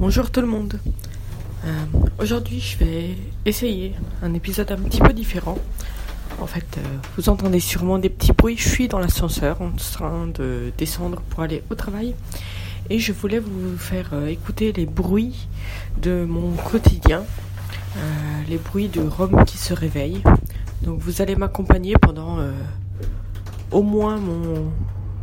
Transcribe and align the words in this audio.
Bonjour 0.00 0.30
tout 0.30 0.40
le 0.40 0.46
monde. 0.46 0.80
Euh, 1.66 1.84
Aujourd'hui, 2.18 2.58
je 2.58 2.78
vais 2.78 3.16
essayer 3.44 3.94
un 4.22 4.32
épisode 4.32 4.72
un 4.72 4.78
petit 4.78 4.98
peu 4.98 5.12
différent. 5.12 5.58
En 6.40 6.46
fait, 6.46 6.64
euh, 6.78 6.80
vous 7.18 7.28
entendez 7.28 7.60
sûrement 7.60 7.98
des 7.98 8.08
petits 8.08 8.32
bruits. 8.32 8.56
Je 8.56 8.66
suis 8.66 8.88
dans 8.88 8.98
l'ascenseur 8.98 9.60
en 9.60 9.72
train 9.72 10.26
de 10.28 10.72
descendre 10.78 11.20
pour 11.28 11.40
aller 11.42 11.62
au 11.68 11.74
travail. 11.74 12.14
Et 12.88 12.98
je 12.98 13.12
voulais 13.12 13.40
vous 13.40 13.76
faire 13.76 14.08
euh, 14.14 14.28
écouter 14.28 14.72
les 14.72 14.86
bruits 14.86 15.46
de 16.00 16.24
mon 16.24 16.52
quotidien. 16.52 17.22
Les 18.48 18.56
bruits 18.56 18.88
de 18.88 19.02
Rome 19.02 19.44
qui 19.44 19.58
se 19.58 19.74
réveille. 19.74 20.22
Donc 20.80 20.98
vous 21.00 21.20
allez 21.20 21.36
m'accompagner 21.36 21.94
pendant 22.00 22.38
au 23.70 23.82
moins 23.82 24.16
mon, 24.16 24.72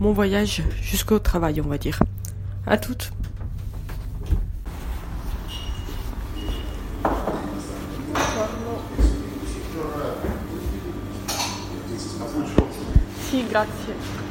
mon 0.00 0.12
voyage 0.12 0.62
jusqu'au 0.80 1.18
travail, 1.18 1.60
on 1.60 1.68
va 1.68 1.76
dire. 1.76 1.98
À 2.66 2.78
toutes. 2.78 3.12
Sì, 13.32 13.46
grazie. 13.46 14.21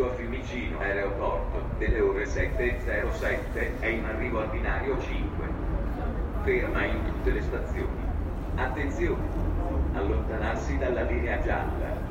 Diretto 0.00 0.06
a 0.06 0.14
Fiumicino 0.14 0.78
Aeroporto 0.78 1.62
delle 1.78 2.00
ore 2.00 2.24
7.07 2.24 3.80
è 3.80 3.86
in 3.86 4.04
arrivo 4.04 4.40
al 4.40 4.48
binario 4.48 4.98
5. 4.98 5.46
Ferma 6.42 6.84
in 6.84 7.04
tutte 7.04 7.30
le 7.32 7.42
stazioni. 7.42 8.08
Attenzione! 8.54 9.28
Allontanarsi 9.92 10.78
dalla 10.78 11.02
linea 11.02 11.42
gialla. 11.42 12.09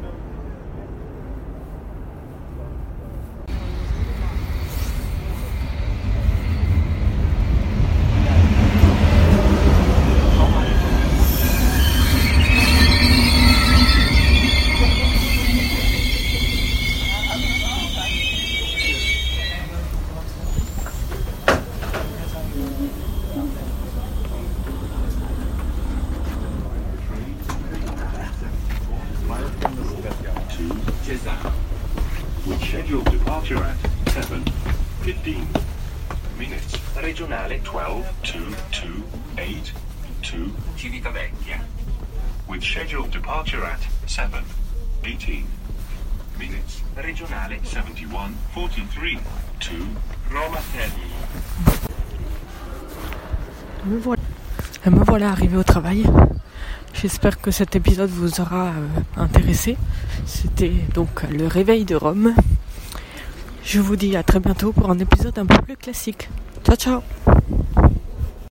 Departure 33.39 33.63
at 33.63 33.77
7.15 34.07 35.47
minutes. 36.37 36.73
Regionale 36.95 37.63
12 37.63 38.05
to 38.23 38.39
2, 38.71 39.03
8 39.37 39.73
to, 40.23 40.37
Civitavecchia. 40.75 41.61
with 42.49 42.61
scheduled 42.63 43.11
departure 43.11 43.63
at 43.63 43.79
7.18 44.07 45.45
minutes. 46.37 46.81
Regionale 46.97 47.65
71, 47.65 48.35
43 48.53 49.19
to 49.61 49.73
Roma. 50.31 50.59
Me 53.85 53.99
voilà. 53.99 54.21
Me 54.85 55.03
voilà 55.05 55.29
arrivé 55.29 55.55
au 55.55 55.63
travail. 55.63 56.05
J'espère 56.93 57.39
que 57.39 57.51
cet 57.51 57.75
épisode 57.77 58.09
vous 58.09 58.41
aura 58.41 58.69
euh, 58.69 58.87
intéressé. 59.15 59.77
C'était 60.25 60.73
donc 60.93 61.23
le 61.31 61.47
réveil 61.47 61.85
de 61.85 61.95
Rome. 61.95 62.33
Je 63.63 63.79
vous 63.79 63.95
dis 63.95 64.15
à 64.15 64.23
très 64.23 64.39
bientôt 64.39 64.71
pour 64.71 64.89
un 64.89 64.99
épisode 64.99 65.37
un 65.37 65.45
peu 65.45 65.61
plus 65.61 65.77
classique. 65.77 66.29
Ciao 66.63 66.75
ciao 66.75 67.01